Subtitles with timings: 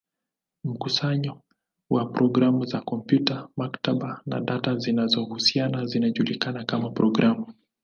[0.63, 1.41] Mkusanyo
[1.89, 7.53] wa programu za kompyuta, maktaba, na data zinazohusiana zinajulikana kama programu.